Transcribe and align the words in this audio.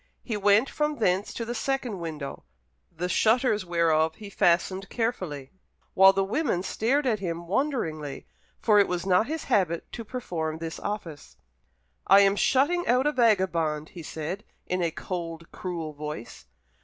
He 0.23 0.35
went 0.35 0.67
from 0.67 0.95
thence 0.97 1.31
to 1.35 1.45
the 1.45 1.53
second 1.53 1.99
window, 1.99 2.43
the 2.91 3.07
shutters 3.07 3.67
whereof 3.67 4.15
he 4.15 4.31
fastened 4.31 4.89
carefully, 4.89 5.51
while 5.93 6.11
the 6.11 6.23
women 6.23 6.63
stared 6.63 7.05
at 7.05 7.19
him 7.19 7.45
wonderingly, 7.45 8.25
for 8.59 8.79
it 8.79 8.87
was 8.87 9.05
not 9.05 9.27
his 9.27 9.43
habit 9.43 9.91
to 9.91 10.03
perform 10.03 10.57
this 10.57 10.79
office. 10.79 11.37
"I 12.07 12.21
am 12.21 12.35
shutting 12.35 12.87
out 12.87 13.05
a 13.05 13.11
vagabond," 13.11 13.89
he 13.89 14.01
said, 14.01 14.43
in 14.65 14.81
a 14.81 14.89
cold, 14.89 15.51
cruel 15.51 15.93
voice. 15.93 16.47